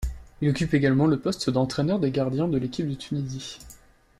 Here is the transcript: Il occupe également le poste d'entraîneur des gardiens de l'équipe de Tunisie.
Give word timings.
Il 0.41 0.49
occupe 0.49 0.73
également 0.73 1.05
le 1.05 1.19
poste 1.19 1.51
d'entraîneur 1.51 1.99
des 1.99 2.09
gardiens 2.09 2.47
de 2.47 2.57
l'équipe 2.57 2.89
de 2.89 2.95
Tunisie. 2.95 3.59